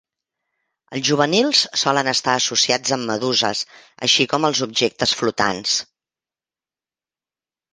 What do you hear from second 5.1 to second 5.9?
flotants.